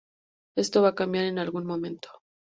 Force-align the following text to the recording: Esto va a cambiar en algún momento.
Esto 0.57 0.81
va 0.81 0.87
a 0.87 0.95
cambiar 0.95 1.25
en 1.25 1.37
algún 1.37 1.63
momento. 1.63 2.09